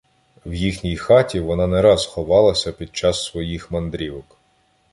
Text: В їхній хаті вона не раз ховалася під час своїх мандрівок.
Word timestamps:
В 0.45 0.53
їхній 0.53 0.97
хаті 0.97 1.39
вона 1.39 1.67
не 1.67 1.81
раз 1.81 2.05
ховалася 2.05 2.71
під 2.71 2.95
час 2.95 3.25
своїх 3.25 3.71
мандрівок. 3.71 4.37